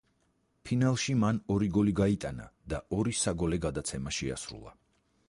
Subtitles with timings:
[0.67, 4.75] ფინალში მან ორი გოლი გაიტანა და ორი საგოლე გადაცემა შეასრულა.